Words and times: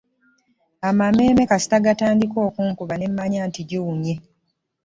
Amameeme 0.89 1.43
kasita 1.49 1.77
gaatandise 1.85 2.39
okunkuba 2.47 2.93
ne 2.97 3.07
mmanya 3.09 3.41
nti 3.49 3.61
giwunye. 3.69 4.15